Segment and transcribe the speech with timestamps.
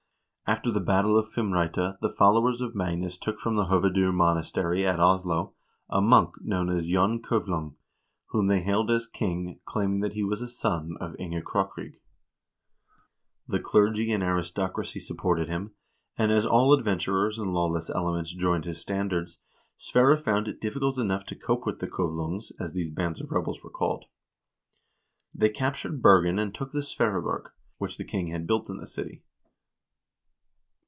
[0.53, 4.99] After the battle of Fimreite the followers of Magnus took from the Hoved0 monastery at
[4.99, 5.53] Oslo
[5.89, 7.77] a monk known as Jon Kuvlung x
[8.31, 12.01] whom they hailed as king, claiming that he was a son of Inge Krokryg.
[13.47, 15.71] The clergy and aristocracy supported him,
[16.17, 19.39] and as all adventurers and lawless elements joined his standards,
[19.77, 23.63] Sverre found it difficult enough to cope with the "Kuvlungs," as these bands of rebels
[23.63, 24.03] were called.
[25.33, 29.23] They captured Bergen and took the Sverreborg, which the king had built in the city.